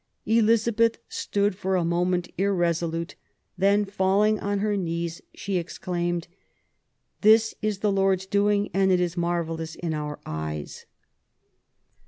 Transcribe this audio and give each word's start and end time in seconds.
Elizabeth 0.25 0.97
stood 1.09 1.53
for 1.53 1.75
a 1.75 1.85
moment 1.85 2.27
irresolute. 2.35 3.13
Then 3.55 3.85
falling 3.85 4.39
on 4.39 4.57
her 4.57 4.75
knees, 4.75 5.21
she 5.35 5.57
exclaimed: 5.57 6.27
This 7.21 7.53
is 7.61 7.81
the 7.81 7.91
Lord's 7.91 8.25
doing, 8.25 8.71
and 8.73 8.91
it 8.91 8.99
is 8.99 9.15
marvellous 9.15 9.75
in 9.75 9.93
our 9.93 10.19
eyes 10.25 10.87